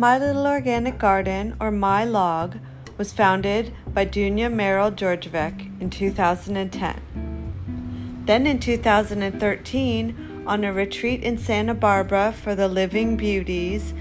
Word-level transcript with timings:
My 0.00 0.16
Little 0.16 0.46
Organic 0.46 0.96
Garden, 0.96 1.56
or 1.58 1.72
My 1.72 2.04
Log, 2.04 2.58
was 2.96 3.12
founded 3.12 3.74
by 3.92 4.06
Dunya 4.06 4.48
Merrill 4.48 4.92
Georgievic 4.92 5.80
in 5.80 5.90
2010. 5.90 8.22
Then 8.24 8.46
in 8.46 8.60
2013, 8.60 10.44
on 10.46 10.62
a 10.62 10.72
retreat 10.72 11.24
in 11.24 11.36
Santa 11.36 11.74
Barbara 11.74 12.32
for 12.32 12.54
the 12.54 12.68
Living 12.68 13.16
Beauties, 13.16 13.92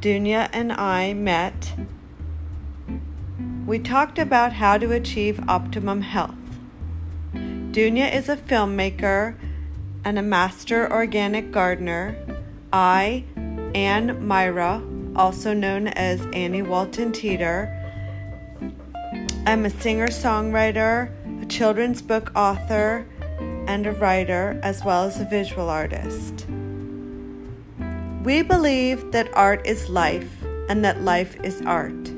Dunya 0.00 0.48
and 0.52 0.72
I 0.72 1.12
met. 1.12 1.74
We 3.64 3.78
talked 3.78 4.18
about 4.18 4.54
how 4.54 4.76
to 4.76 4.90
achieve 4.90 5.38
optimum 5.46 6.00
health. 6.00 6.34
Dunya 7.32 8.12
is 8.12 8.28
a 8.28 8.36
filmmaker 8.36 9.36
and 10.04 10.18
a 10.18 10.22
master 10.22 10.92
organic 10.92 11.52
gardener. 11.52 12.16
I, 12.72 13.22
Ann 13.72 14.26
Myra, 14.26 14.82
also 15.16 15.52
known 15.52 15.88
as 15.88 16.20
Annie 16.32 16.62
Walton 16.62 17.12
Teeter, 17.12 17.78
I'm 19.44 19.66
a 19.66 19.70
singer 19.70 20.08
songwriter, 20.08 21.10
a 21.42 21.46
children's 21.46 22.00
book 22.00 22.30
author, 22.36 23.06
and 23.66 23.86
a 23.86 23.92
writer, 23.92 24.60
as 24.62 24.84
well 24.84 25.04
as 25.04 25.20
a 25.20 25.24
visual 25.24 25.68
artist. 25.68 26.46
We 28.22 28.42
believe 28.42 29.10
that 29.10 29.28
art 29.34 29.66
is 29.66 29.88
life 29.88 30.30
and 30.68 30.84
that 30.84 31.02
life 31.02 31.36
is 31.42 31.60
art. 31.62 32.12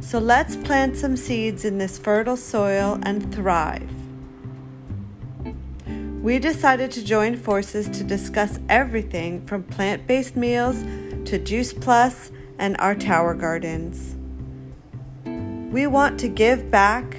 So 0.00 0.18
let's 0.18 0.56
plant 0.56 0.96
some 0.96 1.16
seeds 1.16 1.64
in 1.64 1.78
this 1.78 1.98
fertile 1.98 2.36
soil 2.36 2.98
and 3.02 3.34
thrive. 3.34 3.90
We 6.22 6.38
decided 6.38 6.90
to 6.92 7.04
join 7.04 7.36
forces 7.36 7.88
to 7.88 8.04
discuss 8.04 8.58
everything 8.68 9.46
from 9.46 9.62
plant 9.62 10.06
based 10.06 10.36
meals 10.36 10.82
to 11.26 11.38
Juice 11.38 11.72
Plus 11.72 12.30
and 12.58 12.76
our 12.78 12.94
tower 12.94 13.34
gardens. 13.34 14.16
We 15.72 15.86
want 15.86 16.18
to 16.20 16.28
give 16.28 16.70
back 16.70 17.18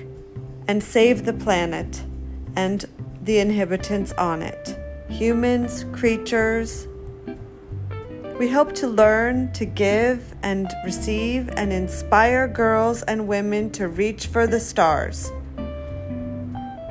and 0.68 0.82
save 0.82 1.26
the 1.26 1.34
planet 1.34 2.04
and 2.56 2.86
the 3.22 3.40
inhabitants 3.40 4.14
on 4.14 4.42
it 4.42 4.78
humans, 5.10 5.86
creatures. 5.94 6.88
We 8.38 8.50
hope 8.50 8.74
to 8.76 8.88
learn, 8.88 9.52
to 9.54 9.66
give 9.66 10.36
and 10.44 10.72
receive, 10.84 11.50
and 11.56 11.72
inspire 11.72 12.48
girls 12.48 13.04
and 13.04 13.28
women 13.28 13.72
to 13.72 13.88
reach 13.88 14.28
for 14.28 14.48
the 14.48 14.60
stars 14.60 15.32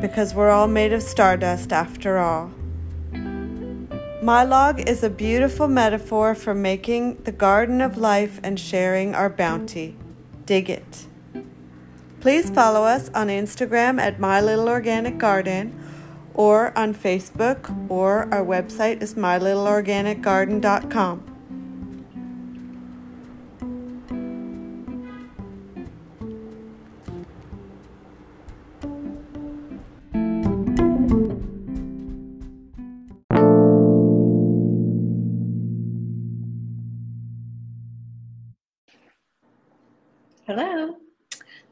because 0.00 0.34
we're 0.34 0.50
all 0.50 0.68
made 0.68 0.92
of 0.92 1.02
stardust 1.02 1.72
after 1.72 2.18
all. 2.18 2.50
My 4.26 4.42
log 4.42 4.88
is 4.88 5.04
a 5.04 5.08
beautiful 5.08 5.68
metaphor 5.68 6.34
for 6.34 6.52
making 6.52 7.22
the 7.22 7.30
garden 7.30 7.80
of 7.80 7.96
life 7.96 8.40
and 8.42 8.58
sharing 8.58 9.14
our 9.14 9.30
bounty. 9.30 9.94
Dig 10.46 10.68
it. 10.68 11.06
Please 12.18 12.50
follow 12.50 12.82
us 12.82 13.08
on 13.14 13.28
Instagram 13.28 14.00
at 14.00 14.18
My 14.18 14.40
Little 14.40 14.68
Organic 14.68 15.16
Garden 15.16 15.80
or 16.34 16.76
on 16.76 16.92
Facebook, 16.92 17.72
or 17.88 18.22
our 18.34 18.44
website 18.44 19.00
is 19.00 19.14
mylittleorganicgarden.com. 19.14 21.35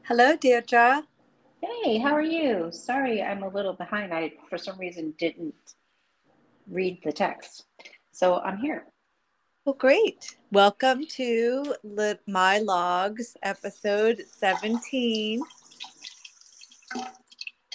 Hello, 0.07 0.37
Diedra. 0.37 1.01
Hey, 1.63 1.97
how 1.97 2.13
are 2.13 2.21
you? 2.21 2.69
Sorry, 2.71 3.23
I'm 3.23 3.41
a 3.41 3.47
little 3.47 3.73
behind. 3.73 4.13
I, 4.13 4.33
for 4.47 4.55
some 4.55 4.77
reason, 4.77 5.15
didn't 5.17 5.55
read 6.67 6.99
the 7.03 7.11
text. 7.11 7.65
So 8.11 8.35
I'm 8.35 8.59
here. 8.59 8.85
Well, 9.65 9.73
great. 9.73 10.37
Welcome 10.51 11.07
to 11.15 11.73
My 12.27 12.59
Logs, 12.59 13.35
episode 13.41 14.23
17. 14.29 15.41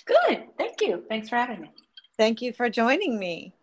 Good. 0.05 0.45
Thank 0.57 0.81
you. 0.83 1.03
Thanks 1.09 1.29
for 1.29 1.35
having 1.35 1.63
me. 1.63 1.73
Thank 2.17 2.41
you 2.41 2.53
for 2.53 2.71
joining 2.71 3.19
me. 3.19 3.55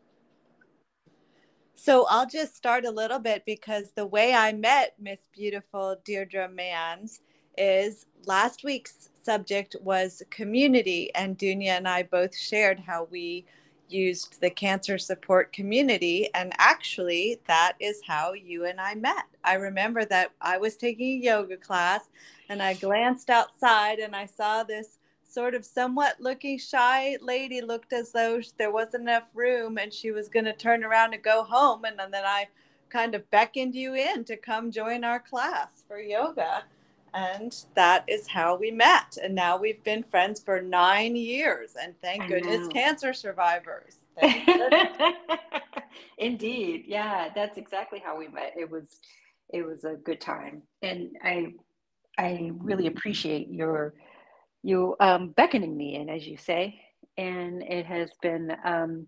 So 1.76 2.06
I'll 2.10 2.28
just 2.28 2.58
start 2.58 2.84
a 2.84 2.92
little 2.92 3.20
bit 3.20 3.44
because 3.46 3.94
the 3.96 4.06
way 4.06 4.34
I 4.34 4.52
met 4.52 4.96
Miss 5.00 5.22
Beautiful 5.34 5.96
Diedra 6.06 6.54
Manns 6.54 7.20
is 7.58 8.06
last 8.26 8.64
week's 8.64 9.10
subject 9.22 9.76
was 9.82 10.24
community, 10.30 11.14
and 11.16 11.38
Dunya 11.38 11.78
and 11.78 11.88
I 11.88 12.04
both 12.04 12.36
shared 12.36 12.80
how 12.80 13.08
we 13.12 13.46
used 13.90 14.40
the 14.42 14.50
cancer 14.50 14.98
support 14.98 15.54
community. 15.54 16.30
And 16.34 16.54
actually, 16.58 17.40
that 17.48 17.74
is 17.80 18.02
how 18.06 18.34
you 18.34 18.66
and 18.66 18.80
I 18.80 18.96
met. 18.96 19.26
I 19.44 19.56
remember 19.56 20.06
that 20.06 20.32
I 20.42 20.58
was 20.58 20.76
taking 20.76 21.20
a 21.20 21.26
yoga 21.26 21.58
class 21.58 22.10
and 22.50 22.62
I 22.62 22.74
glanced 22.74 23.30
outside 23.30 24.00
and 24.00 24.16
I 24.16 24.26
saw 24.26 24.64
this 24.64 25.00
sort 25.24 25.56
of 25.56 25.66
somewhat 25.66 26.20
looking 26.20 26.58
shy 26.58 27.18
lady 27.22 27.62
looked 27.62 27.94
as 27.94 28.12
though 28.12 28.42
there 28.58 28.72
wasn't 28.72 29.04
enough 29.04 29.30
room 29.34 29.78
and 29.78 29.94
she 29.94 30.12
was 30.12 30.30
going 30.30 30.46
to 30.46 30.54
turn 30.54 30.84
around 30.84 31.14
and 31.14 31.24
go 31.24 31.44
home. 31.44 31.86
And 31.86 31.98
then 31.98 32.26
I 32.26 32.48
kind 32.90 33.16
of 33.16 33.30
beckoned 33.32 33.76
you 33.76 33.94
in 33.96 34.24
to 34.26 34.38
come 34.38 34.72
join 34.72 35.04
our 35.04 35.20
class 35.20 35.84
for 35.88 36.00
yoga. 36.00 36.64
And 37.14 37.56
that 37.76 38.04
is 38.08 38.28
how 38.28 38.56
we 38.58 38.72
met. 38.72 39.18
And 39.22 39.34
now 39.34 39.58
we've 39.58 39.84
been 39.84 40.04
friends 40.04 40.40
for 40.40 40.62
nine 40.62 41.16
years. 41.16 41.76
And 41.82 41.94
thank 42.02 42.24
I 42.24 42.28
goodness, 42.28 42.62
know. 42.62 42.68
cancer 42.70 43.14
survivors. 43.14 43.96
Indeed. 46.18 46.86
Yeah, 46.88 47.30
that's 47.34 47.58
exactly 47.58 48.02
how 48.04 48.18
we 48.18 48.28
met. 48.28 48.54
It 48.58 48.70
was 48.70 49.00
it 49.54 49.66
was 49.66 49.84
a 49.84 49.96
good 49.96 50.20
time. 50.20 50.64
And 50.82 51.16
I 51.24 51.54
I 52.18 52.52
really 52.58 52.88
appreciate 52.88 53.50
your 53.50 53.94
you 54.64 54.96
um, 55.00 55.30
beckoning 55.30 55.78
me 55.78 55.96
in, 55.96 56.10
as 56.10 56.28
you 56.28 56.38
say. 56.38 56.82
And 57.18 57.64
it 57.64 57.86
has 57.86 58.10
been 58.22 58.56
um, 58.64 59.08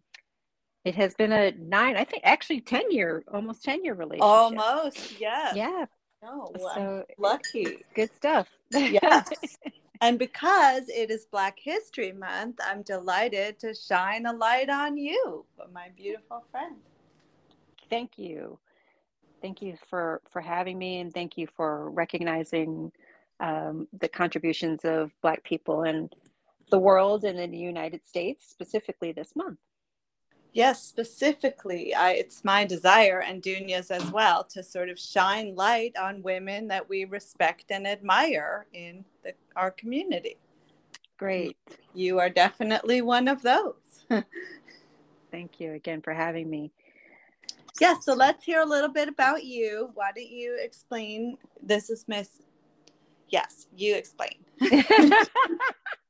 it 0.85 0.95
has 0.95 1.13
been 1.15 1.31
a 1.31 1.51
nine, 1.51 1.97
I 1.97 2.03
think 2.05 2.23
actually 2.25 2.61
10 2.61 2.91
year, 2.91 3.23
almost 3.31 3.63
10 3.63 3.83
year 3.83 3.93
relationship. 3.93 4.23
Almost, 4.23 5.19
yeah. 5.19 5.53
Yeah, 5.53 5.85
no, 6.21 6.51
so 6.75 7.05
lucky. 7.17 7.83
Good 7.93 8.13
stuff. 8.15 8.47
yes. 8.71 9.29
and 10.01 10.19
because 10.19 10.89
it 10.89 11.09
is 11.09 11.25
Black 11.25 11.57
History 11.59 12.11
Month, 12.11 12.59
I'm 12.63 12.81
delighted 12.81 13.59
to 13.59 13.73
shine 13.73 14.25
a 14.25 14.33
light 14.33 14.69
on 14.69 14.97
you, 14.97 15.45
my 15.73 15.89
beautiful 15.95 16.43
friend. 16.51 16.75
Thank 17.89 18.17
you. 18.17 18.59
Thank 19.41 19.61
you 19.61 19.77
for, 19.89 20.21
for 20.29 20.41
having 20.41 20.77
me 20.77 20.99
and 20.99 21.13
thank 21.13 21.37
you 21.37 21.47
for 21.55 21.89
recognizing 21.91 22.91
um, 23.39 23.87
the 23.99 24.09
contributions 24.09 24.83
of 24.83 25.11
Black 25.21 25.43
people 25.43 25.83
in 25.83 26.09
the 26.69 26.79
world 26.79 27.23
and 27.23 27.39
in 27.39 27.51
the 27.51 27.57
United 27.57 28.05
States, 28.05 28.49
specifically 28.49 29.11
this 29.11 29.35
month. 29.35 29.57
Yes, 30.51 30.83
specifically, 30.83 31.93
I, 31.93 32.13
it's 32.13 32.43
my 32.43 32.65
desire 32.65 33.21
and 33.21 33.41
Dunya's 33.41 33.91
as 33.91 34.11
well 34.11 34.43
to 34.45 34.63
sort 34.63 34.89
of 34.89 34.97
shine 34.99 35.55
light 35.55 35.95
on 35.95 36.23
women 36.23 36.67
that 36.69 36.89
we 36.89 37.05
respect 37.05 37.65
and 37.69 37.87
admire 37.87 38.65
in 38.73 39.05
the, 39.23 39.33
our 39.55 39.69
community. 39.71 40.37
Great. 41.17 41.57
You 41.93 42.17
are 42.19 42.29
definitely 42.29 43.01
one 43.01 43.27
of 43.27 43.43
those. 43.43 43.75
Thank 45.31 45.59
you 45.59 45.73
again 45.73 46.01
for 46.01 46.13
having 46.13 46.49
me. 46.49 46.71
Yes, 47.79 47.97
yeah, 47.97 47.99
so 47.99 48.13
let's 48.13 48.43
hear 48.43 48.61
a 48.61 48.65
little 48.65 48.89
bit 48.89 49.07
about 49.07 49.43
you. 49.43 49.91
Why 49.93 50.11
don't 50.15 50.29
you 50.29 50.57
explain? 50.59 51.37
This 51.61 51.89
is 51.89 52.05
Miss. 52.07 52.39
Yes, 53.29 53.67
you 53.75 53.95
explain. 53.95 54.43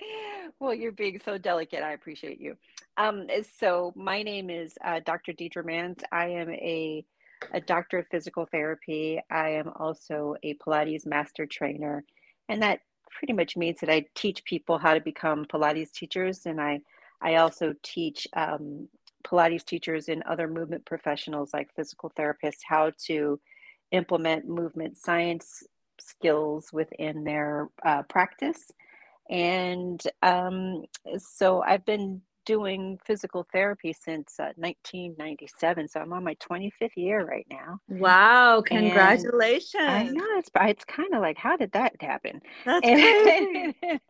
well, 0.60 0.74
you're 0.74 0.92
being 0.92 1.20
so 1.24 1.38
delicate. 1.38 1.82
I 1.82 1.92
appreciate 1.92 2.40
you. 2.40 2.56
Um, 2.96 3.26
so 3.58 3.92
my 3.96 4.22
name 4.22 4.50
is 4.50 4.74
uh, 4.84 5.00
Dr. 5.04 5.32
Diedra 5.32 5.64
Manns. 5.64 6.02
I 6.12 6.26
am 6.26 6.50
a, 6.50 7.04
a 7.52 7.60
doctor 7.60 7.98
of 7.98 8.06
physical 8.08 8.46
therapy. 8.46 9.20
I 9.30 9.50
am 9.50 9.72
also 9.76 10.36
a 10.42 10.54
Pilates 10.54 11.06
master 11.06 11.46
trainer. 11.46 12.04
And 12.48 12.62
that 12.62 12.80
pretty 13.10 13.32
much 13.32 13.56
means 13.56 13.80
that 13.80 13.90
I 13.90 14.06
teach 14.14 14.44
people 14.44 14.78
how 14.78 14.94
to 14.94 15.00
become 15.00 15.44
Pilates 15.44 15.92
teachers. 15.92 16.46
And 16.46 16.60
I, 16.60 16.80
I 17.20 17.36
also 17.36 17.74
teach 17.82 18.26
um, 18.34 18.88
Pilates 19.24 19.64
teachers 19.64 20.08
and 20.08 20.22
other 20.24 20.48
movement 20.48 20.84
professionals 20.84 21.52
like 21.52 21.74
physical 21.74 22.12
therapists 22.18 22.60
how 22.66 22.92
to 23.06 23.40
implement 23.92 24.48
movement 24.48 24.96
science 24.96 25.62
skills 26.00 26.72
within 26.72 27.24
their 27.24 27.68
uh, 27.84 28.02
practice. 28.04 28.70
And 29.30 30.02
um, 30.22 30.84
so 31.18 31.62
I've 31.62 31.86
been 31.86 32.20
doing 32.46 32.98
physical 33.06 33.46
therapy 33.52 33.92
since 33.92 34.40
uh, 34.40 34.50
1997. 34.56 35.88
So 35.88 36.00
I'm 36.00 36.12
on 36.12 36.24
my 36.24 36.34
25th 36.36 36.96
year 36.96 37.24
right 37.24 37.46
now. 37.48 37.78
Wow, 37.88 38.60
congratulations. 38.66 39.74
And 39.76 39.96
I 39.96 40.02
know 40.08 40.24
it's, 40.38 40.50
it's 40.56 40.84
kind 40.84 41.14
of 41.14 41.20
like, 41.20 41.38
how 41.38 41.56
did 41.56 41.70
that 41.72 41.94
happen? 42.00 42.40
That's 42.64 42.88
and, 42.88 43.74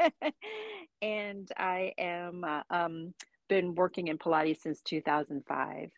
and 1.03 1.49
I 1.59 1.93
am, 1.99 2.45
uh, 2.45 2.63
um, 2.71 3.13
been 3.49 3.75
working 3.75 4.09
in 4.09 4.17
Pilates 4.17 4.63
since 4.63 4.81
2005. 4.83 5.91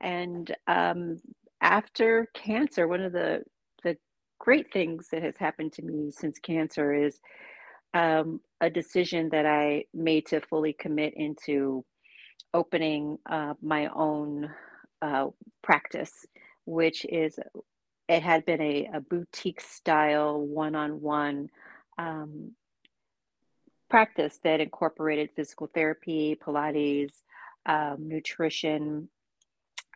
And 0.00 0.56
um, 0.68 1.18
after 1.60 2.28
cancer, 2.34 2.88
one 2.88 3.02
of 3.02 3.12
the, 3.12 3.42
the 3.82 3.98
great 4.38 4.72
things 4.72 5.08
that 5.12 5.22
has 5.22 5.36
happened 5.36 5.74
to 5.74 5.82
me 5.82 6.10
since 6.10 6.38
cancer 6.38 6.94
is 6.94 7.20
um, 7.94 8.40
a 8.60 8.70
decision 8.70 9.30
that 9.30 9.46
I 9.46 9.84
made 9.92 10.26
to 10.26 10.40
fully 10.40 10.72
commit 10.72 11.14
into 11.14 11.84
opening 12.52 13.18
uh, 13.28 13.54
my 13.62 13.88
own 13.88 14.50
uh, 15.02 15.28
practice, 15.62 16.26
which 16.66 17.04
is 17.06 17.38
it 18.08 18.22
had 18.22 18.44
been 18.44 18.60
a, 18.60 18.90
a 18.94 19.00
boutique 19.00 19.60
style 19.60 20.40
one 20.40 20.74
on 20.74 21.00
one 21.00 21.48
practice 23.90 24.38
that 24.42 24.60
incorporated 24.60 25.30
physical 25.36 25.68
therapy, 25.74 26.38
Pilates, 26.40 27.12
um, 27.66 27.96
nutrition. 28.08 29.08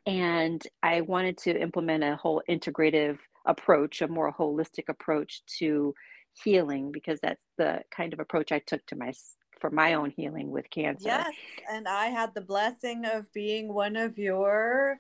And 0.07 0.63
I 0.83 1.01
wanted 1.01 1.39
to 1.39 1.59
implement 1.59 2.05
a 2.05 2.17
whole 2.17 2.43
integrative 2.49 3.19
approach, 3.47 4.03
a 4.03 4.09
more 4.09 4.35
holistic 4.35 4.89
approach 4.89 5.43
to 5.59 5.95
healing 6.43 6.91
because 6.93 7.21
that's 7.21 7.45
the 7.57 7.83
kind 7.91 8.13
of 8.13 8.21
approach 8.21 8.53
I 8.53 8.59
took 8.61 8.85
to 8.87 8.97
my 8.97 9.13
for 9.61 9.71
my 9.71 9.95
own 9.95 10.11
healing 10.11 10.51
with 10.51 10.69
cancer. 10.71 11.09
Yes, 11.09 11.35
and 11.71 11.89
I 11.89 12.07
had 12.07 12.35
the 12.35 12.41
blessing 12.41 13.07
of 13.07 13.33
being 13.33 13.73
one 13.73 13.97
of 13.97 14.19
your 14.19 14.99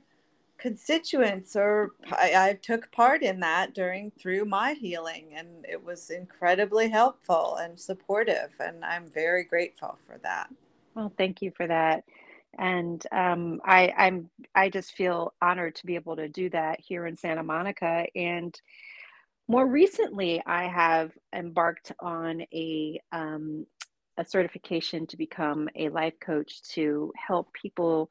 constituents 0.58 1.56
or 1.56 1.90
I, 2.12 2.50
I, 2.50 2.52
took 2.54 2.90
part 2.92 3.22
in 3.22 3.40
that 3.40 3.74
during 3.74 4.12
through 4.12 4.44
my 4.44 4.74
healing 4.74 5.32
and 5.36 5.66
it 5.68 5.84
was 5.84 6.10
incredibly 6.10 6.88
helpful 6.88 7.56
and 7.56 7.78
supportive 7.78 8.50
and 8.60 8.84
i'm 8.84 9.10
very 9.10 9.44
grateful 9.44 9.98
for 10.06 10.18
that 10.22 10.48
well 10.94 11.12
thank 11.18 11.42
you 11.42 11.52
for 11.56 11.66
that 11.66 12.04
and 12.56 13.04
um, 13.10 13.60
I, 13.64 13.92
i'm 13.98 14.30
i 14.54 14.68
just 14.68 14.92
feel 14.92 15.34
honored 15.42 15.74
to 15.76 15.86
be 15.86 15.96
able 15.96 16.16
to 16.16 16.28
do 16.28 16.48
that 16.50 16.80
here 16.80 17.06
in 17.06 17.16
santa 17.16 17.42
monica 17.42 18.06
and 18.14 18.58
more 19.48 19.66
recently, 19.66 20.42
I 20.46 20.64
have 20.68 21.12
embarked 21.34 21.92
on 22.00 22.42
a 22.52 23.00
um, 23.12 23.66
a 24.16 24.24
certification 24.24 25.06
to 25.08 25.16
become 25.16 25.68
a 25.74 25.88
life 25.88 26.14
coach 26.20 26.62
to 26.62 27.12
help 27.16 27.52
people 27.52 28.08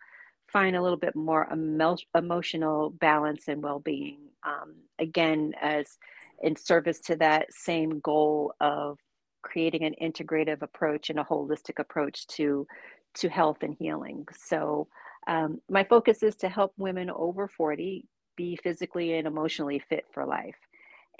find 0.51 0.75
a 0.75 0.81
little 0.81 0.97
bit 0.97 1.15
more 1.15 1.47
emo- 1.51 1.95
emotional 2.13 2.89
balance 2.89 3.47
and 3.47 3.63
well-being. 3.63 4.19
Um, 4.45 4.75
again, 5.00 5.53
as 5.62 5.97
in 6.41 6.57
service 6.57 7.00
to 7.01 7.15
that 7.15 7.53
same 7.53 8.00
goal 8.01 8.53
of 8.59 9.00
creating 9.41 9.83
an 9.83 9.95
integrative 10.01 10.62
approach 10.62 11.09
and 11.09 11.19
a 11.19 11.24
holistic 11.24 11.80
approach 11.80 12.27
to 12.27 12.68
to 13.15 13.30
health 13.30 13.57
and 13.62 13.75
healing. 13.80 14.27
So 14.35 14.88
um, 15.27 15.62
my 15.69 15.83
focus 15.83 16.24
is 16.24 16.35
to 16.38 16.50
help 16.50 16.74
women 16.77 17.09
over 17.09 17.47
40 17.47 18.06
be 18.35 18.56
physically 18.57 19.13
and 19.13 19.27
emotionally 19.27 19.80
fit 19.80 20.06
for 20.12 20.25
life 20.25 20.56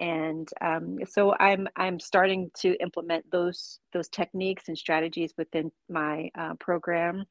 and 0.03 0.50
um, 0.59 1.00
so 1.09 1.33
I'm 1.39 1.65
I'm 1.77 1.97
starting 1.97 2.51
to 2.59 2.75
implement 2.81 3.31
those 3.31 3.79
those 3.94 4.09
techniques 4.09 4.65
and 4.67 4.77
strategies 4.77 5.33
within 5.38 5.71
my 5.89 6.29
uh, 6.38 6.55
program 6.59 7.23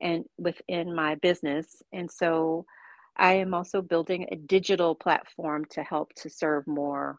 and 0.00 0.24
within 0.38 0.94
my 0.94 1.16
business. 1.16 1.82
And 1.92 2.10
so 2.10 2.64
I 3.18 3.34
am 3.34 3.52
also 3.52 3.82
building 3.82 4.26
a 4.32 4.36
digital 4.36 4.94
platform 4.94 5.66
to 5.72 5.82
help 5.82 6.14
to 6.22 6.30
serve 6.30 6.66
more 6.66 7.18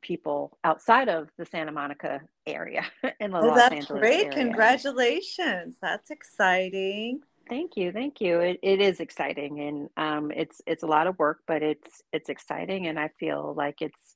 people 0.00 0.56
outside 0.64 1.10
of 1.10 1.28
the 1.36 1.44
Santa 1.44 1.72
Monica 1.72 2.20
area 2.46 2.86
in 3.20 3.32
the 3.32 3.38
oh, 3.40 3.48
Los 3.48 3.56
that's 3.56 3.74
Angeles 3.74 4.00
great. 4.00 4.26
area. 4.26 4.30
Congratulations. 4.30 5.76
That's 5.82 6.10
exciting. 6.10 7.20
Thank 7.50 7.76
you, 7.76 7.92
thank 7.92 8.22
you. 8.22 8.40
It, 8.40 8.60
it 8.62 8.80
is 8.80 9.00
exciting, 9.00 9.60
and 9.60 9.88
um, 9.98 10.30
it's 10.30 10.62
it's 10.66 10.82
a 10.82 10.86
lot 10.86 11.06
of 11.06 11.18
work, 11.18 11.40
but 11.46 11.62
it's 11.62 12.02
it's 12.14 12.30
exciting, 12.30 12.86
and 12.86 12.98
I 12.98 13.10
feel 13.20 13.54
like 13.54 13.76
it's 13.80 14.14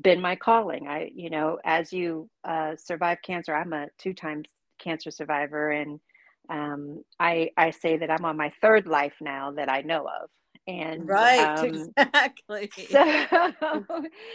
been 0.00 0.20
my 0.20 0.36
calling. 0.36 0.88
I, 0.88 1.10
you 1.14 1.30
know, 1.30 1.58
as 1.64 1.92
you 1.92 2.28
uh, 2.44 2.76
survive 2.76 3.18
cancer, 3.22 3.54
I'm 3.54 3.72
a 3.72 3.86
two 3.98 4.14
times 4.14 4.48
cancer 4.78 5.10
survivor, 5.10 5.70
and 5.70 6.00
um, 6.48 7.04
I 7.18 7.50
I 7.56 7.70
say 7.70 7.96
that 7.98 8.10
I'm 8.10 8.24
on 8.24 8.36
my 8.36 8.52
third 8.60 8.86
life 8.86 9.14
now 9.20 9.52
that 9.52 9.70
I 9.70 9.82
know 9.82 10.06
of. 10.06 10.30
And 10.66 11.08
right, 11.08 11.40
um, 11.58 11.92
exactly. 11.96 12.70
So, 12.76 13.26
so, 13.60 13.84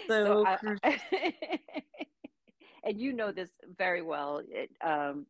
so 0.08 0.46
I, 0.46 0.58
and 2.84 3.00
you 3.00 3.14
know 3.14 3.32
this 3.32 3.50
very 3.78 4.02
well. 4.02 4.42
It, 4.50 4.70
um, 4.86 5.26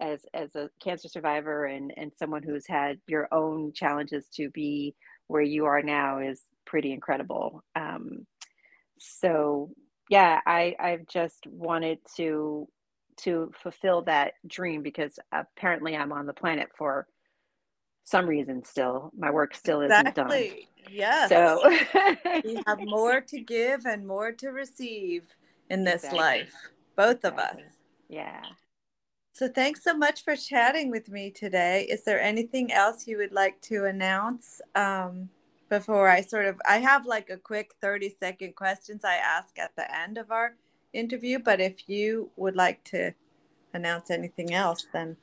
as 0.00 0.20
as 0.34 0.54
a 0.54 0.70
cancer 0.82 1.08
survivor 1.08 1.64
and 1.64 1.92
and 1.96 2.12
someone 2.14 2.42
who's 2.42 2.66
had 2.66 2.98
your 3.06 3.28
own 3.32 3.72
challenges 3.72 4.28
to 4.34 4.48
be 4.50 4.94
where 5.26 5.42
you 5.42 5.66
are 5.66 5.82
now 5.82 6.18
is 6.18 6.42
pretty 6.66 6.92
incredible. 6.92 7.62
Um, 7.74 8.26
so 8.98 9.70
yeah 10.08 10.40
i 10.46 10.74
i've 10.78 11.06
just 11.06 11.46
wanted 11.46 11.98
to 12.16 12.68
to 13.16 13.50
fulfill 13.62 14.02
that 14.02 14.34
dream 14.46 14.82
because 14.82 15.18
apparently 15.32 15.96
i'm 15.96 16.12
on 16.12 16.26
the 16.26 16.32
planet 16.32 16.68
for 16.76 17.06
some 18.08 18.26
reason 18.26 18.64
still. 18.64 19.12
My 19.16 19.30
work 19.30 19.54
still 19.54 19.82
isn't 19.82 20.14
done. 20.14 20.46
Yes. 20.90 21.28
So 21.28 21.60
we 22.44 22.62
have 22.66 22.80
more 22.80 23.20
to 23.20 23.40
give 23.40 23.84
and 23.84 24.06
more 24.06 24.32
to 24.32 24.48
receive 24.48 25.24
in 25.68 25.84
this 25.84 26.04
exactly. 26.04 26.18
life 26.18 26.54
both 26.96 27.16
exactly. 27.16 27.42
of 27.42 27.66
us. 27.66 27.72
Yeah. 28.08 28.42
So 29.34 29.46
thanks 29.46 29.84
so 29.84 29.94
much 29.94 30.24
for 30.24 30.36
chatting 30.36 30.90
with 30.90 31.10
me 31.10 31.30
today. 31.30 31.82
Is 31.82 32.02
there 32.04 32.20
anything 32.20 32.72
else 32.72 33.06
you 33.06 33.18
would 33.18 33.32
like 33.32 33.60
to 33.62 33.84
announce? 33.84 34.62
Um, 34.74 35.28
before 35.68 36.08
I 36.08 36.22
sort 36.22 36.46
of 36.46 36.60
I 36.66 36.78
have 36.78 37.06
like 37.06 37.30
a 37.30 37.36
quick 37.36 37.72
30 37.80 38.14
second 38.18 38.56
questions 38.56 39.04
I 39.04 39.16
ask 39.16 39.58
at 39.58 39.72
the 39.76 39.86
end 39.94 40.18
of 40.18 40.30
our 40.30 40.54
interview, 40.92 41.38
but 41.38 41.60
if 41.60 41.88
you 41.88 42.30
would 42.36 42.56
like 42.56 42.82
to 42.84 43.12
announce 43.74 44.10
anything 44.10 44.54
else 44.54 44.86
then 44.92 45.16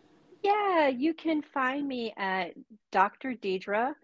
yeah, 0.45 0.89
you 0.89 1.15
can 1.15 1.42
find 1.42 1.88
me 1.88 2.13
at 2.18 2.53
Dr. 2.92 3.33
Diedra 3.33 3.95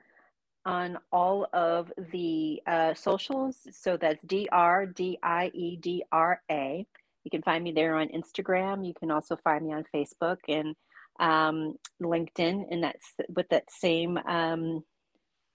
on 0.65 0.97
all 1.11 1.47
of 1.54 1.92
the 2.11 2.61
uh, 2.66 2.95
socials. 2.95 3.57
So 3.71 3.95
that's 3.95 4.23
D 4.23 4.49
R 4.51 4.87
D 4.87 5.19
I 5.21 5.51
E 5.54 5.77
D 5.77 6.04
R 6.11 6.42
A. 6.49 6.85
You 7.23 7.30
can 7.30 7.44
find 7.44 7.63
me 7.63 7.71
there 7.71 7.95
on 7.95 8.07
Instagram. 8.07 8.87
You 8.87 8.95
can 8.95 9.11
also 9.11 9.37
find 9.44 9.66
me 9.66 9.73
on 9.73 9.85
Facebook 9.94 10.37
and 10.47 10.75
um, 11.19 11.77
LinkedIn, 12.01 12.63
and 12.71 12.83
that's 12.83 13.13
with 13.35 13.47
that 13.49 13.69
same 13.69 14.18
um, 14.18 14.83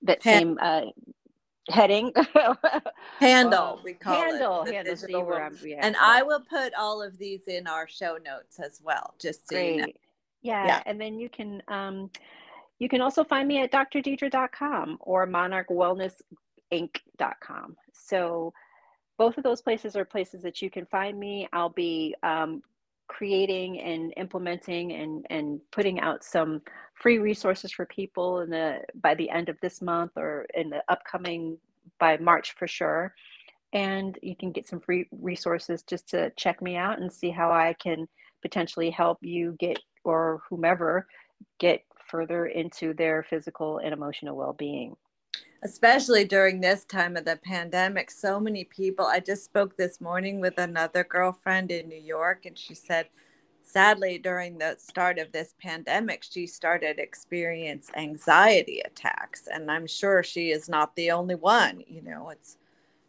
that 0.03 0.23
same 0.23 0.59
uh, 0.61 0.83
heading 1.69 2.13
handle 3.19 3.81
we 3.83 3.93
call 3.93 4.15
handle 4.15 4.63
it 4.63 4.73
handle 4.73 4.97
see 4.97 5.13
where 5.15 5.43
I'm, 5.43 5.59
yeah, 5.65 5.81
and 5.83 5.97
I 6.01 6.23
will 6.23 6.39
put 6.41 6.73
all 6.75 7.03
of 7.03 7.19
these 7.19 7.49
in 7.49 7.67
our 7.67 7.89
show 7.89 8.19
notes 8.25 8.61
as 8.61 8.81
well 8.85 9.15
just 9.19 9.49
so 9.49 9.57
Great. 9.57 9.75
you 9.75 9.81
know. 9.81 9.89
yeah. 10.43 10.67
yeah 10.67 10.81
and 10.87 11.01
then 11.01 11.19
you 11.19 11.29
can 11.29 11.61
um 11.69 12.09
you 12.79 12.89
can 12.89 13.01
also 13.01 13.25
find 13.25 13.49
me 13.49 13.63
at 13.63 13.73
drdiedra.com 13.73 14.99
or 15.01 15.27
monarchwellnessinc.com 15.27 17.77
so 17.93 18.53
both 19.19 19.37
of 19.39 19.43
those 19.43 19.63
places 19.63 19.97
are 19.97 20.05
places 20.05 20.43
that 20.43 20.63
you 20.63 20.71
can 20.71 20.87
find 20.87 21.19
me 21.19 21.49
i'll 21.53 21.71
be 21.71 22.15
um, 22.23 22.63
creating 23.09 23.81
and 23.81 24.13
implementing 24.17 24.93
and 24.93 25.27
and 25.31 25.61
putting 25.73 26.01
out 26.01 26.25
some 26.25 26.61
free 26.95 27.19
resources 27.19 27.73
for 27.73 27.87
people 27.87 28.41
in 28.41 28.51
the 28.51 28.81
by 28.97 29.15
the 29.15 29.31
end 29.31 29.49
of 29.49 29.59
this 29.61 29.81
month 29.81 30.13
or 30.17 30.47
in 30.55 30.71
the 30.71 30.83
upcoming 30.89 31.59
by 31.99 32.17
March 32.19 32.55
for 32.59 32.67
sure. 32.67 33.15
And 33.73 34.19
you 34.23 34.37
can 34.37 34.53
get 34.53 34.67
some 34.67 34.81
free 34.81 35.07
resources 35.11 35.83
just 35.83 36.09
to 36.11 36.31
check 36.37 36.63
me 36.63 36.77
out 36.77 37.01
and 37.01 37.13
see 37.13 37.31
how 37.31 37.51
I 37.51 37.75
can 37.75 38.09
potentially 38.43 38.91
help 38.91 39.19
you 39.23 39.57
get 39.59 39.79
or 40.05 40.41
whomever 40.49 41.07
get 41.59 41.83
further 42.09 42.47
into 42.47 42.95
their 42.95 43.25
physical 43.25 43.79
and 43.79 43.93
emotional 43.93 44.37
well-being 44.37 44.97
especially 45.63 46.25
during 46.25 46.61
this 46.61 46.85
time 46.85 47.17
of 47.17 47.25
the 47.25 47.37
pandemic 47.37 48.11
so 48.11 48.39
many 48.39 48.65
people 48.65 49.07
i 49.07 49.19
just 49.19 49.45
spoke 49.45 49.77
this 49.77 50.01
morning 50.01 50.41
with 50.41 50.59
another 50.59 51.05
girlfriend 51.05 51.71
in 51.71 51.89
new 51.89 51.97
york 51.97 52.47
and 52.47 52.59
she 52.59 52.75
said 52.75 53.09
sadly 53.63 54.19
during 54.19 54.59
the 54.59 54.77
start 54.79 55.19
of 55.19 55.33
this 55.33 55.55
pandemic 55.61 56.23
she 56.23 56.47
started 56.47 56.99
experience 56.99 57.91
anxiety 57.97 58.81
attacks 58.85 59.49
and 59.53 59.71
i'm 59.71 59.87
sure 59.87 60.23
she 60.23 60.51
is 60.51 60.69
not 60.69 60.95
the 60.95 61.11
only 61.11 61.35
one 61.35 61.83
you 61.89 62.03
know 62.03 62.29
it's 62.31 62.59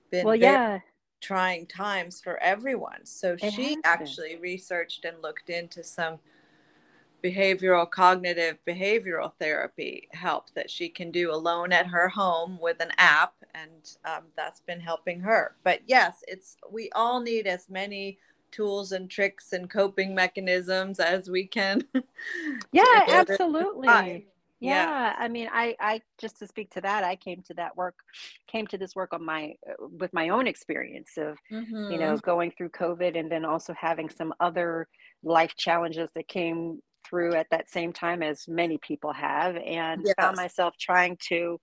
been 0.09 0.25
well 0.25 0.35
yeah. 0.35 0.79
trying 1.21 1.65
times 1.65 2.21
for 2.21 2.37
everyone. 2.37 3.05
So 3.05 3.35
it 3.41 3.53
she 3.53 3.77
actually 3.83 4.37
researched 4.37 5.05
and 5.05 5.21
looked 5.21 5.49
into 5.49 5.83
some 5.83 6.19
behavioral 7.23 7.89
cognitive 7.89 8.57
behavioral 8.67 9.31
therapy 9.39 10.07
help 10.11 10.49
that 10.53 10.69
she 10.69 10.87
can 10.87 11.11
do 11.11 11.31
alone 11.31 11.71
at 11.71 11.87
her 11.87 12.07
home 12.07 12.59
with 12.61 12.79
an 12.79 12.91
app 12.97 13.33
and 13.55 13.97
um, 14.05 14.23
that's 14.35 14.61
been 14.61 14.79
helping 14.79 15.19
her 15.19 15.55
but 15.63 15.79
yes 15.87 16.23
it's 16.27 16.57
we 16.71 16.89
all 16.93 17.19
need 17.19 17.47
as 17.47 17.69
many 17.69 18.17
tools 18.51 18.91
and 18.91 19.09
tricks 19.09 19.53
and 19.53 19.69
coping 19.69 20.13
mechanisms 20.13 20.99
as 20.99 21.29
we 21.29 21.45
can 21.45 21.81
yeah 22.71 23.03
absolutely 23.09 23.87
yeah. 23.87 24.19
yeah. 24.59 25.15
i 25.17 25.27
mean 25.27 25.49
i 25.51 25.75
i 25.79 26.01
just 26.17 26.39
to 26.39 26.47
speak 26.47 26.69
to 26.69 26.81
that 26.81 27.03
i 27.03 27.15
came 27.15 27.41
to 27.41 27.53
that 27.53 27.75
work 27.75 27.95
came 28.47 28.65
to 28.65 28.77
this 28.77 28.95
work 28.95 29.13
on 29.13 29.23
my 29.23 29.53
with 29.99 30.13
my 30.13 30.29
own 30.29 30.47
experience 30.47 31.17
of 31.17 31.37
mm-hmm. 31.51 31.91
you 31.91 31.97
know 31.97 32.13
mm-hmm. 32.13 32.25
going 32.25 32.51
through 32.51 32.69
covid 32.69 33.19
and 33.19 33.31
then 33.31 33.43
also 33.43 33.73
having 33.73 34.09
some 34.09 34.33
other 34.39 34.87
life 35.23 35.55
challenges 35.55 36.09
that 36.15 36.27
came 36.27 36.79
through 37.07 37.35
at 37.35 37.47
that 37.51 37.69
same 37.69 37.93
time 37.93 38.21
as 38.21 38.47
many 38.47 38.77
people 38.77 39.13
have 39.13 39.55
and 39.55 40.01
yes. 40.05 40.13
found 40.19 40.35
myself 40.35 40.75
trying 40.79 41.17
to 41.19 41.59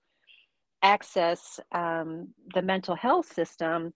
access 0.83 1.59
um, 1.73 2.29
the 2.55 2.63
mental 2.63 2.95
health 2.95 3.33
system 3.33 3.93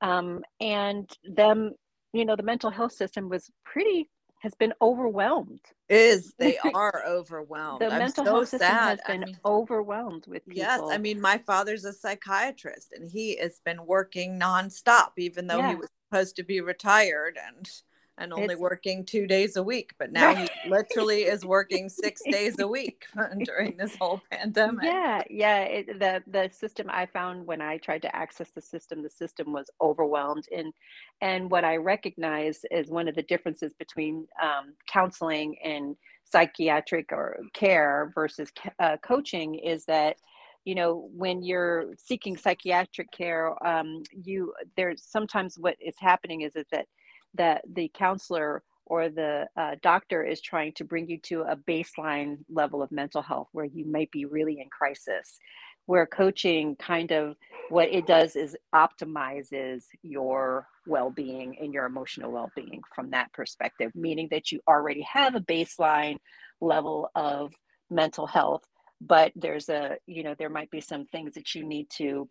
um, 0.00 0.42
and 0.60 1.10
them 1.24 1.72
you 2.12 2.24
know 2.24 2.36
the 2.36 2.42
mental 2.42 2.70
health 2.70 2.92
system 2.92 3.28
was 3.28 3.50
pretty 3.64 4.10
has 4.40 4.54
been 4.56 4.72
overwhelmed 4.82 5.60
is 5.88 6.34
they 6.38 6.58
are 6.74 7.04
overwhelmed 7.06 7.80
the 7.80 7.86
I'm 7.86 7.98
mental 7.98 8.24
so 8.24 8.34
health 8.34 8.48
system 8.48 8.68
sad. 8.68 8.88
has 8.88 9.00
been 9.06 9.22
I 9.22 9.26
mean, 9.26 9.38
overwhelmed 9.44 10.26
with 10.26 10.44
people 10.44 10.62
yes 10.62 10.80
i 10.90 10.98
mean 10.98 11.20
my 11.20 11.38
father's 11.38 11.84
a 11.84 11.92
psychiatrist 11.92 12.92
and 12.92 13.08
he 13.08 13.36
has 13.36 13.60
been 13.64 13.86
working 13.86 14.38
nonstop 14.38 15.12
even 15.16 15.46
though 15.46 15.58
yeah. 15.58 15.70
he 15.70 15.76
was 15.76 15.88
supposed 16.10 16.36
to 16.36 16.42
be 16.42 16.60
retired 16.60 17.38
and 17.46 17.70
and 18.18 18.32
only 18.32 18.54
it's, 18.54 18.60
working 18.60 19.04
two 19.04 19.26
days 19.26 19.56
a 19.56 19.62
week 19.62 19.92
but 19.98 20.12
now 20.12 20.34
he 20.34 20.48
literally 20.68 21.22
is 21.22 21.44
working 21.44 21.88
six 21.88 22.22
days 22.30 22.58
a 22.58 22.66
week 22.66 23.06
during 23.44 23.76
this 23.76 23.96
whole 23.96 24.20
pandemic. 24.30 24.84
Yeah 24.84 25.22
yeah 25.30 25.60
it, 25.60 25.98
the 25.98 26.22
the 26.26 26.50
system 26.52 26.88
i 26.90 27.06
found 27.06 27.46
when 27.46 27.60
i 27.60 27.78
tried 27.78 28.02
to 28.02 28.14
access 28.14 28.50
the 28.50 28.60
system 28.60 29.02
the 29.02 29.10
system 29.10 29.52
was 29.52 29.70
overwhelmed 29.80 30.46
and 30.54 30.72
and 31.20 31.50
what 31.50 31.64
i 31.64 31.76
recognize 31.76 32.64
is 32.70 32.90
one 32.90 33.08
of 33.08 33.14
the 33.14 33.22
differences 33.22 33.72
between 33.74 34.26
um, 34.42 34.74
counseling 34.86 35.56
and 35.64 35.96
psychiatric 36.24 37.12
or 37.12 37.40
care 37.52 38.10
versus 38.14 38.50
uh, 38.78 38.96
coaching 39.02 39.54
is 39.56 39.84
that 39.84 40.16
you 40.64 40.74
know 40.74 41.08
when 41.12 41.42
you're 41.42 41.92
seeking 41.96 42.36
psychiatric 42.36 43.10
care 43.10 43.54
um, 43.66 44.02
you 44.24 44.52
there's 44.76 45.02
sometimes 45.02 45.56
what 45.58 45.76
is 45.80 45.94
happening 45.98 46.42
is, 46.42 46.54
is 46.56 46.66
that 46.70 46.86
that 47.34 47.62
the 47.72 47.90
counselor 47.94 48.62
or 48.86 49.08
the 49.08 49.46
uh, 49.56 49.76
doctor 49.82 50.22
is 50.22 50.40
trying 50.40 50.72
to 50.74 50.84
bring 50.84 51.08
you 51.08 51.18
to 51.18 51.42
a 51.42 51.56
baseline 51.56 52.38
level 52.50 52.82
of 52.82 52.92
mental 52.92 53.22
health 53.22 53.48
where 53.52 53.64
you 53.64 53.86
might 53.86 54.10
be 54.10 54.24
really 54.24 54.60
in 54.60 54.68
crisis 54.70 55.38
where 55.86 56.06
coaching 56.06 56.76
kind 56.76 57.10
of 57.10 57.36
what 57.68 57.88
it 57.92 58.06
does 58.06 58.36
is 58.36 58.56
optimizes 58.74 59.84
your 60.02 60.66
well-being 60.86 61.56
and 61.60 61.74
your 61.74 61.86
emotional 61.86 62.30
well-being 62.30 62.80
from 62.94 63.10
that 63.10 63.32
perspective 63.32 63.90
meaning 63.94 64.28
that 64.30 64.52
you 64.52 64.60
already 64.68 65.02
have 65.02 65.34
a 65.34 65.40
baseline 65.40 66.16
level 66.60 67.10
of 67.14 67.52
mental 67.90 68.26
health 68.26 68.62
but 69.00 69.32
there's 69.34 69.68
a 69.68 69.96
you 70.06 70.22
know 70.22 70.34
there 70.38 70.50
might 70.50 70.70
be 70.70 70.80
some 70.80 71.06
things 71.06 71.34
that 71.34 71.54
you 71.54 71.64
need 71.64 71.88
to 71.90 72.28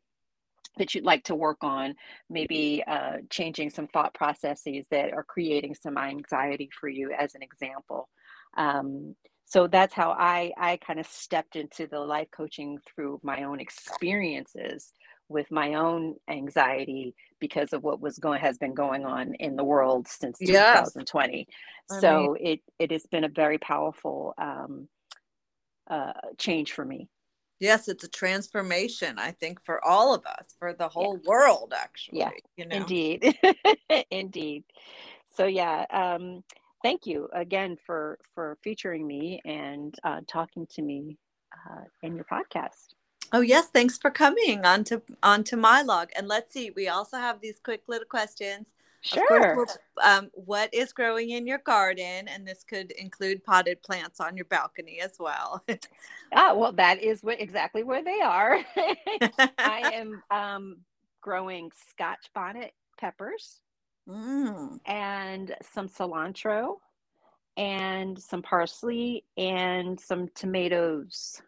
that 0.77 0.95
you'd 0.95 1.03
like 1.03 1.23
to 1.25 1.35
work 1.35 1.57
on, 1.61 1.95
maybe 2.29 2.83
uh, 2.87 3.17
changing 3.29 3.69
some 3.69 3.87
thought 3.87 4.13
processes 4.13 4.85
that 4.91 5.13
are 5.13 5.23
creating 5.23 5.75
some 5.75 5.97
anxiety 5.97 6.69
for 6.79 6.87
you, 6.87 7.11
as 7.11 7.35
an 7.35 7.41
example. 7.41 8.09
Um, 8.57 9.15
so 9.45 9.67
that's 9.67 9.93
how 9.93 10.11
I 10.11 10.53
I 10.57 10.77
kind 10.77 10.99
of 10.99 11.05
stepped 11.07 11.57
into 11.57 11.85
the 11.87 11.99
life 11.99 12.29
coaching 12.35 12.77
through 12.87 13.19
my 13.21 13.43
own 13.43 13.59
experiences 13.59 14.93
with 15.27 15.49
my 15.51 15.73
own 15.73 16.15
anxiety 16.29 17.15
because 17.39 17.73
of 17.73 17.83
what 17.83 17.99
was 17.99 18.17
going 18.17 18.39
has 18.39 18.57
been 18.57 18.73
going 18.73 19.05
on 19.05 19.33
in 19.35 19.55
the 19.55 19.63
world 19.63 20.07
since 20.07 20.37
yes. 20.39 20.93
2020. 20.93 21.47
so 21.99 22.37
it 22.39 22.61
it 22.79 22.91
has 22.91 23.05
been 23.07 23.23
a 23.23 23.29
very 23.29 23.57
powerful 23.57 24.33
um, 24.37 24.87
uh, 25.89 26.13
change 26.37 26.71
for 26.71 26.85
me. 26.85 27.09
Yes, 27.61 27.87
it's 27.87 28.03
a 28.03 28.07
transformation, 28.09 29.19
I 29.19 29.31
think, 29.31 29.63
for 29.63 29.85
all 29.85 30.15
of 30.15 30.25
us, 30.25 30.55
for 30.57 30.73
the 30.73 30.89
whole 30.89 31.19
yeah. 31.21 31.29
world, 31.29 31.73
actually. 31.77 32.19
Yeah, 32.19 32.31
you 32.57 32.65
know? 32.65 32.77
indeed. 32.77 33.37
indeed. 34.11 34.63
So, 35.35 35.45
yeah, 35.45 35.85
um, 35.91 36.43
thank 36.81 37.05
you 37.05 37.29
again 37.33 37.77
for, 37.85 38.17
for 38.33 38.57
featuring 38.63 39.05
me 39.05 39.41
and 39.45 39.93
uh, 40.03 40.21
talking 40.27 40.65
to 40.71 40.81
me 40.81 41.19
uh, 41.53 41.83
in 42.01 42.15
your 42.15 42.25
podcast. 42.25 42.95
Oh 43.33 43.41
yes, 43.41 43.67
thanks 43.67 43.97
for 43.97 44.11
coming 44.11 44.65
onto 44.65 44.99
onto 45.23 45.55
my 45.55 45.83
log. 45.83 46.09
And 46.17 46.27
let's 46.27 46.51
see, 46.51 46.71
we 46.75 46.89
also 46.89 47.15
have 47.15 47.39
these 47.39 47.61
quick 47.63 47.83
little 47.87 48.07
questions. 48.07 48.65
Sure. 49.01 49.55
Course, 49.55 49.77
um, 50.03 50.29
what 50.33 50.71
is 50.73 50.93
growing 50.93 51.31
in 51.31 51.47
your 51.47 51.57
garden? 51.59 52.27
And 52.27 52.47
this 52.47 52.63
could 52.63 52.91
include 52.91 53.43
potted 53.43 53.81
plants 53.81 54.19
on 54.19 54.37
your 54.37 54.45
balcony 54.45 55.01
as 55.01 55.15
well. 55.19 55.63
ah, 56.33 56.53
well, 56.55 56.71
that 56.73 57.01
is 57.01 57.23
what 57.23 57.41
exactly 57.41 57.83
where 57.83 58.03
they 58.03 58.21
are. 58.21 58.59
I 59.57 59.91
am 59.93 60.21
um, 60.29 60.77
growing 61.19 61.71
Scotch 61.89 62.29
bonnet 62.35 62.73
peppers 62.99 63.59
mm. 64.07 64.79
and 64.85 65.55
some 65.73 65.89
cilantro 65.89 66.75
and 67.57 68.19
some 68.19 68.43
parsley 68.43 69.25
and 69.35 69.99
some 69.99 70.29
tomatoes. 70.35 71.41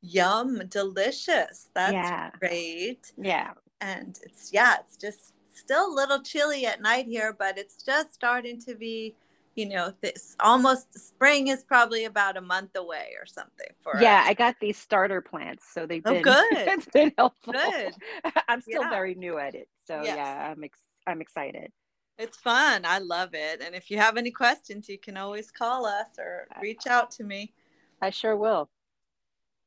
Yum, 0.00 0.62
delicious. 0.68 1.70
That's 1.74 1.92
yeah. 1.92 2.30
great. 2.38 3.12
Yeah. 3.16 3.52
And 3.80 4.18
it's, 4.22 4.52
yeah, 4.52 4.76
it's 4.80 4.96
just 4.96 5.33
still 5.58 5.92
a 5.92 5.94
little 5.94 6.22
chilly 6.22 6.66
at 6.66 6.80
night 6.80 7.06
here, 7.06 7.34
but 7.38 7.58
it's 7.58 7.82
just 7.82 8.14
starting 8.14 8.60
to 8.62 8.74
be, 8.74 9.14
you 9.54 9.68
know, 9.68 9.92
this 10.00 10.36
almost 10.40 10.98
spring 10.98 11.48
is 11.48 11.62
probably 11.62 12.04
about 12.04 12.36
a 12.36 12.40
month 12.40 12.76
away 12.76 13.14
or 13.18 13.26
something 13.26 13.68
for 13.82 14.00
Yeah, 14.00 14.20
us. 14.20 14.28
I 14.28 14.34
got 14.34 14.56
these 14.60 14.76
starter 14.76 15.20
plants, 15.20 15.66
so 15.72 15.86
they've 15.86 16.02
oh, 16.04 16.12
been 16.12 16.28
oh, 16.28 16.46
good. 16.50 16.68
it's 16.68 16.86
been 16.86 17.12
helpful. 17.16 17.52
Good. 17.52 17.94
I'm 18.48 18.60
still 18.60 18.82
yeah. 18.82 18.90
very 18.90 19.14
new 19.14 19.38
at 19.38 19.54
it. 19.54 19.68
So 19.86 20.02
yes. 20.02 20.16
yeah, 20.16 20.50
I'm 20.50 20.64
ex- 20.64 20.78
I'm 21.06 21.20
excited. 21.20 21.70
It's 22.18 22.36
fun. 22.36 22.84
I 22.84 22.98
love 22.98 23.30
it. 23.32 23.60
And 23.60 23.74
if 23.74 23.90
you 23.90 23.98
have 23.98 24.16
any 24.16 24.30
questions, 24.30 24.88
you 24.88 24.98
can 24.98 25.16
always 25.16 25.50
call 25.50 25.84
us 25.84 26.08
or 26.18 26.46
reach 26.62 26.86
out 26.86 27.10
to 27.12 27.24
me. 27.24 27.52
I 28.00 28.10
sure 28.10 28.36
will. 28.36 28.68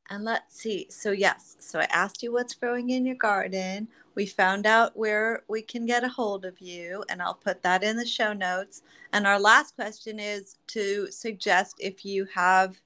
And 0.10 0.24
let's 0.24 0.60
see. 0.60 0.88
So, 0.90 1.12
yes, 1.12 1.58
so 1.60 1.80
I 1.80 1.88
asked 1.90 2.24
you 2.24 2.32
what's 2.32 2.54
growing 2.54 2.92
in 2.92 3.06
your 3.06 3.16
garden. 3.16 3.90
We 4.16 4.26
found 4.26 4.66
out 4.66 4.96
where 4.96 5.44
we 5.48 5.62
can 5.62 5.86
get 5.86 6.04
a 6.04 6.10
hold 6.10 6.46
of 6.46 6.60
you, 6.62 7.04
and 7.10 7.22
I'll 7.22 7.34
put 7.34 7.62
that 7.64 7.84
in 7.84 7.98
the 7.98 8.06
show 8.06 8.34
notes. 8.34 8.82
And 9.12 9.28
our 9.28 9.40
last 9.40 9.76
question 9.76 10.20
is 10.20 10.58
to 10.68 11.12
suggest 11.12 11.76
if 11.80 12.06
you 12.06 12.26
have 12.34 12.82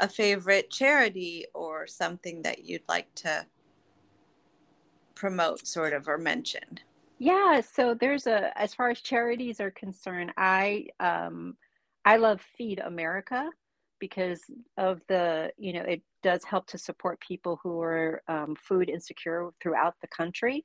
a 0.00 0.08
favorite 0.08 0.70
charity 0.70 1.46
or 1.54 1.86
something 1.86 2.42
that 2.42 2.64
you'd 2.64 2.88
like 2.88 3.12
to 3.16 3.46
promote, 5.14 5.66
sort 5.66 5.92
of, 5.92 6.08
or 6.08 6.18
mention. 6.18 6.80
Yeah, 7.18 7.60
so 7.60 7.94
there's 7.94 8.26
a, 8.26 8.56
as 8.58 8.74
far 8.74 8.90
as 8.90 9.00
charities 9.00 9.60
are 9.60 9.70
concerned, 9.70 10.32
I, 10.36 10.86
um, 11.00 11.56
I 12.04 12.16
love 12.16 12.40
Feed 12.56 12.78
America 12.78 13.50
because 14.00 14.40
of 14.76 15.00
the, 15.08 15.52
you 15.58 15.72
know, 15.72 15.82
it 15.82 16.02
does 16.22 16.42
help 16.44 16.66
to 16.68 16.78
support 16.78 17.20
people 17.20 17.60
who 17.62 17.80
are 17.80 18.22
um, 18.28 18.56
food 18.56 18.88
insecure 18.88 19.50
throughout 19.62 19.94
the 20.00 20.08
country. 20.08 20.64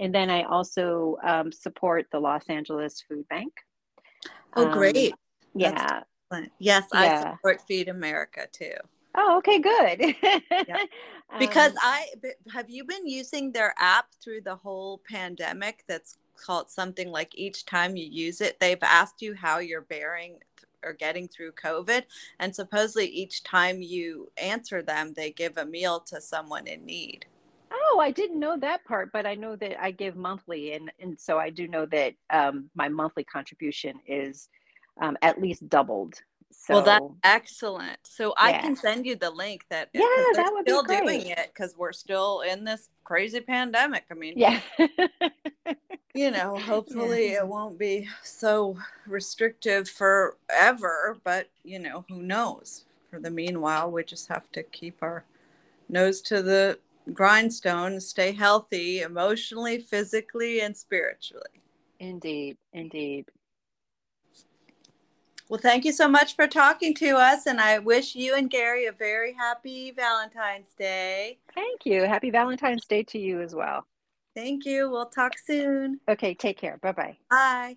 And 0.00 0.14
then 0.14 0.28
I 0.30 0.42
also 0.42 1.16
um, 1.22 1.52
support 1.52 2.06
the 2.12 2.20
Los 2.20 2.48
Angeles 2.48 3.02
Food 3.08 3.26
Bank. 3.28 3.52
Oh, 4.56 4.70
great. 4.70 5.12
Um, 5.12 5.18
yeah. 5.54 6.02
Yes, 6.58 6.86
I 6.92 7.34
support 7.34 7.60
Feed 7.62 7.88
America 7.88 8.46
too. 8.52 8.74
Oh, 9.14 9.36
okay, 9.38 9.58
good. 9.58 10.16
yeah. 10.50 10.84
Because 11.38 11.72
um, 11.72 11.78
I 11.82 12.06
have 12.52 12.70
you 12.70 12.84
been 12.84 13.06
using 13.06 13.52
their 13.52 13.74
app 13.78 14.06
through 14.22 14.40
the 14.40 14.56
whole 14.56 15.02
pandemic 15.08 15.84
that's 15.86 16.16
called 16.42 16.70
something 16.70 17.10
like 17.10 17.32
each 17.34 17.66
time 17.66 17.96
you 17.96 18.06
use 18.06 18.40
it, 18.40 18.58
they've 18.60 18.82
asked 18.82 19.20
you 19.20 19.34
how 19.34 19.58
you're 19.58 19.82
bearing 19.82 20.38
or 20.84 20.92
getting 20.92 21.28
through 21.28 21.52
COVID. 21.52 22.04
And 22.38 22.54
supposedly 22.54 23.06
each 23.06 23.42
time 23.42 23.82
you 23.82 24.30
answer 24.36 24.82
them, 24.82 25.12
they 25.14 25.30
give 25.30 25.56
a 25.56 25.66
meal 25.66 26.00
to 26.00 26.20
someone 26.20 26.66
in 26.66 26.84
need. 26.84 27.26
Oh, 27.72 28.00
I 28.00 28.10
didn't 28.10 28.40
know 28.40 28.56
that 28.58 28.84
part, 28.84 29.10
but 29.12 29.26
I 29.26 29.34
know 29.34 29.56
that 29.56 29.82
I 29.82 29.90
give 29.92 30.14
monthly, 30.14 30.74
and 30.74 30.92
and 31.00 31.18
so 31.18 31.38
I 31.38 31.48
do 31.48 31.66
know 31.66 31.86
that 31.86 32.14
um, 32.30 32.68
my 32.74 32.88
monthly 32.88 33.24
contribution 33.24 33.94
is 34.06 34.48
um, 35.00 35.16
at 35.22 35.40
least 35.40 35.68
doubled. 35.68 36.14
So, 36.52 36.74
well, 36.74 36.82
that's 36.82 37.04
excellent. 37.24 37.98
So 38.04 38.34
yeah. 38.38 38.44
I 38.44 38.52
can 38.54 38.76
send 38.76 39.06
you 39.06 39.16
the 39.16 39.30
link 39.30 39.64
that 39.70 39.88
yeah, 39.92 40.02
that 40.34 40.50
would 40.52 40.64
still 40.66 40.84
be 40.84 40.96
doing 40.96 41.26
it 41.26 41.50
because 41.52 41.76
we're 41.76 41.92
still 41.92 42.40
in 42.40 42.64
this 42.64 42.88
crazy 43.04 43.40
pandemic. 43.40 44.04
I 44.10 44.14
mean, 44.14 44.34
yeah. 44.36 44.60
you 46.14 46.30
know, 46.30 46.58
hopefully 46.58 47.32
yeah. 47.32 47.38
it 47.38 47.48
won't 47.48 47.78
be 47.78 48.08
so 48.22 48.76
restrictive 49.06 49.88
forever, 49.88 51.18
but 51.24 51.48
you 51.64 51.78
know, 51.78 52.04
who 52.08 52.22
knows? 52.22 52.84
For 53.10 53.20
the 53.20 53.30
meanwhile, 53.30 53.90
we 53.90 54.04
just 54.04 54.28
have 54.28 54.50
to 54.52 54.62
keep 54.62 55.02
our 55.02 55.24
nose 55.88 56.20
to 56.22 56.42
the 56.42 56.78
grindstone, 57.12 58.00
stay 58.00 58.32
healthy 58.32 59.00
emotionally, 59.00 59.78
physically, 59.78 60.60
and 60.60 60.76
spiritually. 60.76 61.60
Indeed, 61.98 62.56
indeed. 62.72 63.26
Well, 65.52 65.60
thank 65.60 65.84
you 65.84 65.92
so 65.92 66.08
much 66.08 66.34
for 66.34 66.46
talking 66.46 66.94
to 66.94 67.10
us, 67.16 67.44
and 67.46 67.60
I 67.60 67.78
wish 67.78 68.14
you 68.14 68.34
and 68.34 68.48
Gary 68.48 68.86
a 68.86 68.92
very 68.92 69.34
happy 69.34 69.90
Valentine's 69.90 70.72
Day. 70.78 71.40
Thank 71.54 71.84
you. 71.84 72.04
Happy 72.04 72.30
Valentine's 72.30 72.86
Day 72.86 73.02
to 73.02 73.18
you 73.18 73.42
as 73.42 73.54
well. 73.54 73.86
Thank 74.34 74.64
you. 74.64 74.88
We'll 74.88 75.10
talk 75.10 75.34
soon. 75.36 76.00
Okay, 76.08 76.32
take 76.32 76.56
care. 76.56 76.78
Bye-bye. 76.78 77.18
Bye. 77.28 77.76